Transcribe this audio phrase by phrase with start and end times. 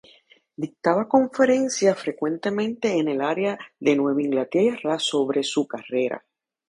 [0.55, 6.25] Dictaba conferencias frecuentemente en el área de Nueva Inglaterra sobre su carrera.